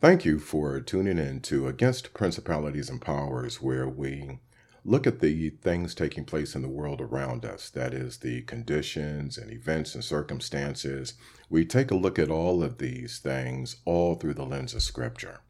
[0.00, 4.38] Thank you for tuning in to Against Principalities and Powers, where we
[4.82, 7.68] look at the things taking place in the world around us.
[7.68, 11.12] That is, the conditions and events and circumstances.
[11.50, 15.40] We take a look at all of these things all through the lens of Scripture.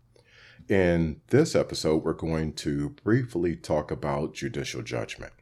[0.69, 5.33] In this episode, we're going to briefly talk about judicial judgment.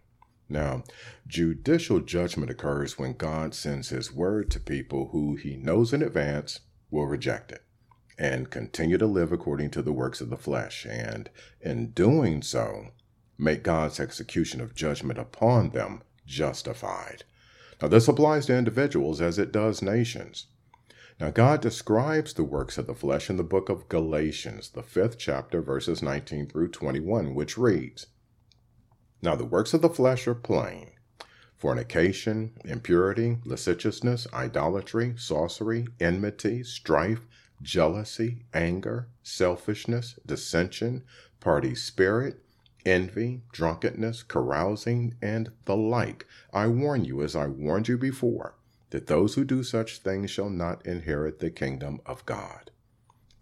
[0.50, 0.82] Now,
[1.27, 6.61] judicial judgment occurs when God sends His word to people who He knows in advance
[6.90, 7.64] will reject it
[8.19, 12.89] and continue to live according to the works of the flesh, and in doing so,
[13.39, 17.22] make God's execution of judgment upon them justified.
[17.81, 20.46] Now, this applies to individuals as it does nations.
[21.21, 25.16] Now, God describes the works of the flesh in the book of Galatians, the fifth
[25.19, 28.07] chapter, verses 19 through 21, which reads
[29.22, 30.91] Now, the works of the flesh are plain
[31.57, 37.27] fornication, impurity, licentiousness, idolatry, sorcery, enmity, strife
[37.62, 41.05] jealousy, anger, selfishness, dissension,
[41.41, 42.42] party spirit,
[42.86, 46.27] envy, drunkenness, carousing, and the like.
[46.52, 48.56] I warn you, as I warned you before,
[48.91, 52.70] that those who do such things shall not inherit the kingdom of God.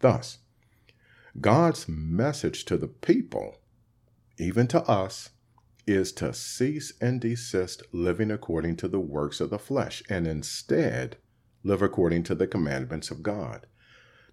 [0.00, 0.38] Thus,
[1.40, 3.56] God's message to the people,
[4.38, 5.30] even to us,
[5.86, 11.16] is to cease and desist living according to the works of the flesh and instead
[11.62, 13.66] live according to the commandments of God.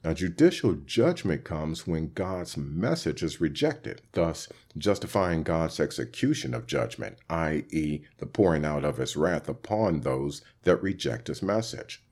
[0.04, 7.18] Now, judicial judgment comes when God's message is rejected, thus justifying God's execution of judgment,
[7.30, 12.04] i.e., the pouring out of his wrath upon those that reject his message.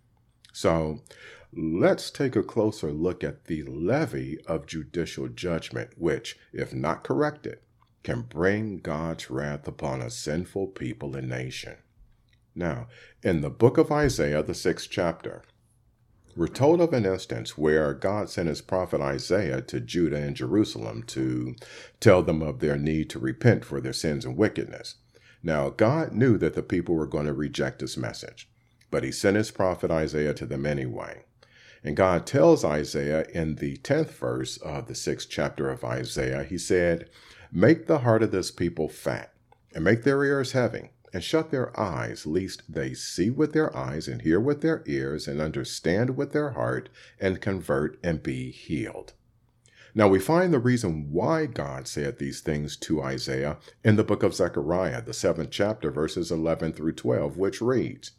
[0.54, 1.02] So,
[1.54, 7.60] let's take a closer look at the levy of judicial judgment, which, if not corrected,
[8.04, 11.76] can bring God's wrath upon a sinful people and nation.
[12.56, 12.88] Now,
[13.22, 15.44] in the book of Isaiah, the sixth chapter,
[16.36, 21.04] we're told of an instance where God sent his prophet Isaiah to Judah and Jerusalem
[21.08, 21.56] to
[22.00, 24.96] tell them of their need to repent for their sins and wickedness.
[25.44, 28.50] Now, God knew that the people were going to reject his message,
[28.90, 31.24] but he sent his prophet Isaiah to them anyway.
[31.84, 36.58] And God tells Isaiah in the 10th verse of the 6th chapter of Isaiah, he
[36.58, 37.10] said,
[37.52, 39.34] Make the heart of this people fat,
[39.74, 44.08] and make their ears heavy, and shut their eyes, lest they see with their eyes
[44.08, 46.90] and hear with their ears and understand with their heart
[47.20, 49.14] and convert and be healed.
[49.94, 54.24] Now we find the reason why God said these things to Isaiah in the book
[54.24, 58.12] of Zechariah, the seventh chapter, verses 11 through 12, which reads,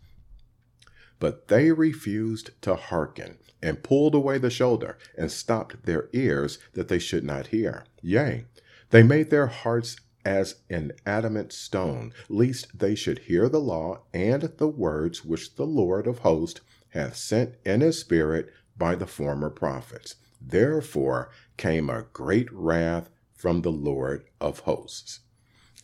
[1.18, 6.88] But they refused to hearken, and pulled away the shoulder, and stopped their ears that
[6.88, 7.86] they should not hear.
[8.02, 8.44] Yea,
[8.90, 14.42] they made their hearts as an adamant stone, lest they should hear the law and
[14.58, 16.60] the words which the Lord of hosts
[16.90, 20.16] hath sent in his spirit by the former prophets.
[20.40, 25.20] Therefore came a great wrath from the Lord of hosts.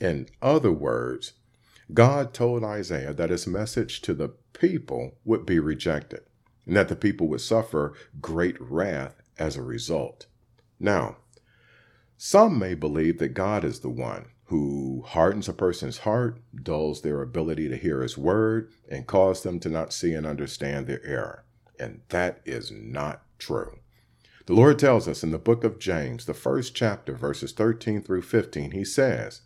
[0.00, 1.32] In other words,
[1.92, 6.20] God told Isaiah that his message to the people would be rejected
[6.66, 10.26] and that the people would suffer great wrath as a result.
[10.78, 11.16] Now,
[12.20, 17.22] some may believe that God is the one who hardens a person's heart, dulls their
[17.22, 21.44] ability to hear his word, and cause them to not see and understand their error.
[21.78, 23.78] And that is not true.
[24.46, 28.22] The Lord tells us in the book of James, the first chapter, verses 13 through
[28.22, 29.42] 15, he says,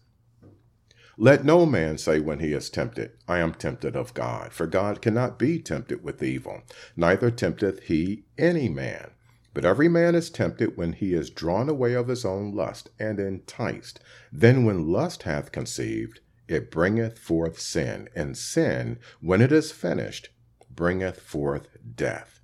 [1.19, 5.03] Let no man say when he is tempted, I am tempted of God, for God
[5.03, 6.63] cannot be tempted with evil,
[6.97, 9.11] neither tempteth he any man.
[9.55, 13.21] But every man is tempted when he is drawn away of his own lust and
[13.21, 14.01] enticed.
[14.33, 20.31] Then, when lust hath conceived, it bringeth forth sin, and sin, when it is finished,
[20.71, 22.41] bringeth forth death.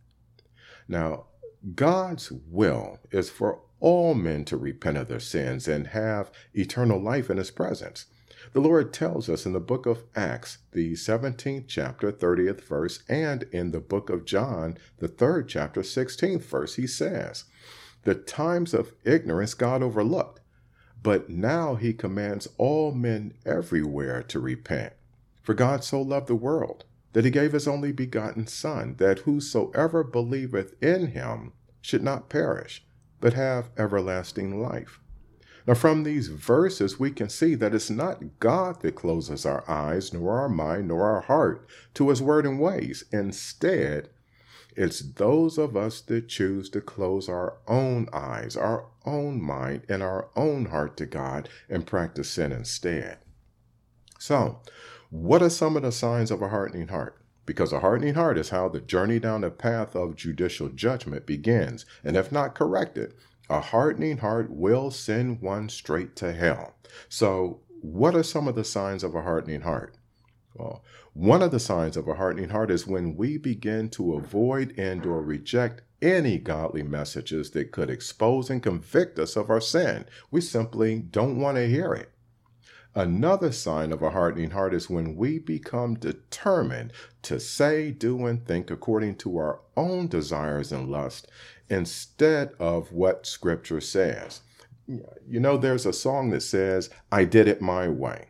[0.87, 1.27] Now,
[1.75, 7.31] God's will is for all men to repent of their sins and have eternal life
[7.31, 8.07] in his presence.
[8.53, 13.45] The Lord tells us in the book of Acts, the 17th chapter, 30th verse, and
[13.53, 17.45] in the book of John, the 3rd chapter, 16th verse, he says,
[18.05, 20.41] The times of ignorance God overlooked,
[21.03, 24.93] but now he commands all men everywhere to repent.
[25.43, 30.05] For God so loved the world that he gave his only begotten Son, that whosoever
[30.05, 32.85] believeth in him should not perish,
[33.21, 35.01] but have everlasting life.
[35.69, 40.15] Now, from these verses, we can see that it's not God that closes our eyes,
[40.15, 43.05] nor our mind, nor our heart to his word and ways.
[43.13, 44.09] Instead,
[44.75, 50.03] it's those of us that choose to close our own eyes, our own mind, and
[50.03, 53.19] our own heart to God and practice sin instead.
[54.19, 54.61] So,
[55.11, 57.19] what are some of the signs of a hardening heart?
[57.49, 61.87] because a hardening heart is how the journey down the path of judicial judgment begins.
[62.05, 63.15] And if not corrected,
[63.51, 66.75] a hardening heart will send one straight to hell.
[67.09, 69.97] So, what are some of the signs of a hardening heart?
[70.55, 70.83] Well,
[71.15, 75.07] one of the signs of a hardening heart is when we begin to avoid and
[75.07, 80.07] or reject any godly messages that could expose and convict us of our sin.
[80.31, 82.11] We simply don't want to hear it.
[82.95, 86.93] Another sign of a hardening heart is when we become determined
[87.23, 91.29] to say, do, and think according to our own desires and lust
[91.71, 94.41] instead of what Scripture says.
[94.87, 98.29] You know, there's a song that says, I did it my way.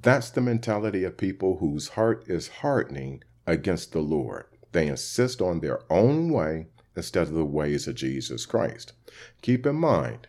[0.00, 4.46] That's the mentality of people whose heart is hardening against the Lord.
[4.72, 6.66] They insist on their own way
[6.96, 8.92] instead of the ways of Jesus Christ.
[9.40, 10.26] Keep in mind,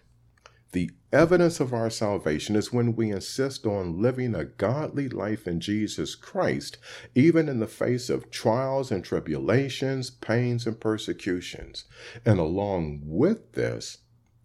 [0.72, 5.60] the evidence of our salvation is when we insist on living a godly life in
[5.60, 6.78] Jesus Christ,
[7.16, 11.86] even in the face of trials and tribulations, pains and persecutions.
[12.24, 14.00] And along with this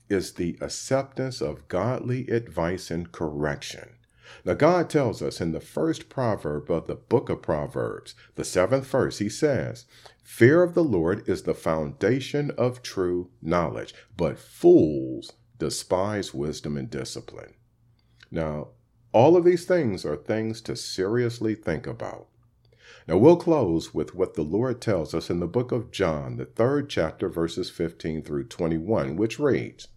[0.08, 3.96] is the acceptance of godly advice and correction.
[4.46, 8.86] Now, God tells us in the first proverb of the book of Proverbs, the seventh
[8.86, 9.84] verse, He says,
[10.22, 16.90] Fear of the Lord is the foundation of true knowledge, but fools despise wisdom and
[16.90, 17.54] discipline.
[18.30, 18.68] Now,
[19.12, 22.28] all of these things are things to seriously think about.
[23.06, 26.46] Now, we'll close with what the Lord tells us in the book of John, the
[26.46, 29.88] third chapter, verses 15 through 21, which reads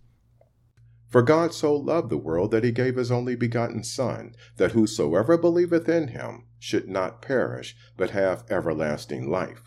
[1.08, 5.38] For God so loved the world that he gave his only begotten Son, that whosoever
[5.38, 9.67] believeth in him should not perish, but have everlasting life.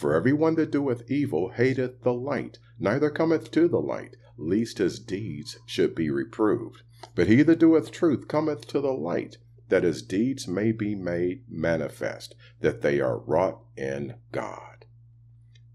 [0.00, 4.78] For every one that doeth evil hateth the light, neither cometh to the light, lest
[4.78, 6.84] his deeds should be reproved.
[7.14, 9.36] But he that doeth truth cometh to the light,
[9.68, 14.86] that his deeds may be made manifest, that they are wrought in God.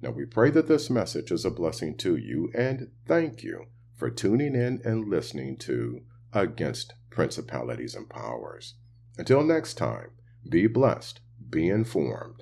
[0.01, 4.09] Now we pray that this message is a blessing to you, and thank you for
[4.09, 6.01] tuning in and listening to
[6.33, 8.73] Against Principalities and Powers.
[9.19, 10.09] Until next time,
[10.49, 12.41] be blessed, be informed.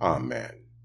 [0.00, 0.61] Amen.